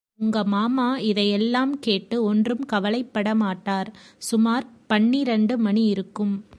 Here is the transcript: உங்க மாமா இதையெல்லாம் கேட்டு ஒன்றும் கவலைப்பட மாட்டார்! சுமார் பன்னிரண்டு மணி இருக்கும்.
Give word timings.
உங்க 0.19 0.43
மாமா 0.43 0.97
இதையெல்லாம் 0.99 1.79
கேட்டு 1.79 2.23
ஒன்றும் 2.23 2.65
கவலைப்பட 2.65 3.35
மாட்டார்! 3.35 3.89
சுமார் 4.19 4.65
பன்னிரண்டு 4.87 5.57
மணி 5.57 5.85
இருக்கும். 5.85 6.33